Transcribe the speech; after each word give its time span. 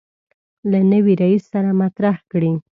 له 0.71 0.79
نوي 0.91 1.13
رئیس 1.21 1.43
سره 1.53 1.69
مطرح 1.81 2.15
کړي. 2.31 2.53